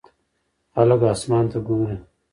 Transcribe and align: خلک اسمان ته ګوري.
خلک 0.73 1.01
اسمان 1.13 1.45
ته 1.51 1.57
ګوري. 1.67 1.97